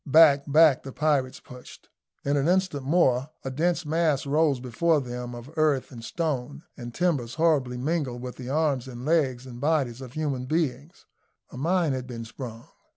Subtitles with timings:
[0.07, 1.87] Back, back the pirates pushed.
[2.25, 6.91] In an instant more a dense mass rose before them of earth, and stone, and
[6.91, 11.05] timbers, horribly mingled with the arms and legs and bodies of human beings;
[11.51, 12.67] a mine had been sprung.